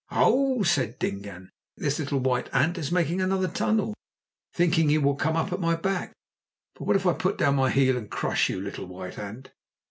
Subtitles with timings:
[0.09, 3.93] "Ow!" said Dingaan; "this little white ant is making another tunnel,
[4.51, 6.11] thinking that he will come up at my back.
[6.73, 9.51] But what if I put down my heel and crush you, little white ant?